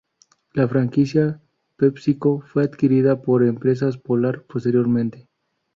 [0.53, 1.39] La franquicia
[1.77, 5.29] Pepsico fue adquirida por Empresas Polar posteriormente.